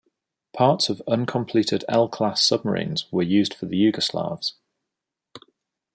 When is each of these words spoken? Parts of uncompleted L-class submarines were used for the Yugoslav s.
Parts 0.51 0.89
of 0.89 0.99
uncompleted 1.07 1.85
L-class 1.87 2.41
submarines 2.43 3.05
were 3.11 3.21
used 3.21 3.53
for 3.53 3.67
the 3.67 3.77
Yugoslav 3.77 4.39
s. 4.39 4.53